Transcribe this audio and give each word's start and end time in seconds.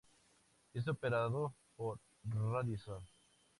Es 0.73 0.87
operado 0.87 1.53
por 1.75 1.99
Radisson. 2.23 3.07